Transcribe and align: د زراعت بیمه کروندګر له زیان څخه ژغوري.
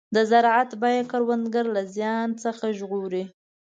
د 0.15 0.17
زراعت 0.31 0.71
بیمه 0.81 1.09
کروندګر 1.11 1.65
له 1.75 1.81
زیان 1.95 2.29
څخه 2.43 2.65
ژغوري. 2.77 3.23